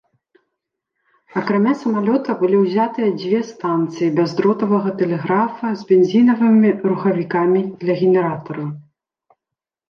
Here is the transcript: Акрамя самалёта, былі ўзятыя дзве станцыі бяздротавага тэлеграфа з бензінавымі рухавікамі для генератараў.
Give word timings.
Акрамя 1.41 1.73
самалёта, 1.81 2.35
былі 2.39 2.57
ўзятыя 2.61 3.09
дзве 3.23 3.41
станцыі 3.49 4.09
бяздротавага 4.21 4.89
тэлеграфа 5.03 5.67
з 5.83 5.87
бензінавымі 5.93 6.69
рухавікамі 6.93 7.61
для 7.85 7.93
генератараў. 8.03 8.67